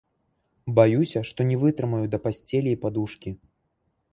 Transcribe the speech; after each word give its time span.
Баюся, 0.77 1.19
што 1.31 1.47
не 1.49 1.57
вытрымаю 1.65 2.01
да 2.15 2.23
пасцелі 2.27 2.69
і 2.77 2.81
падушкі. 2.87 3.29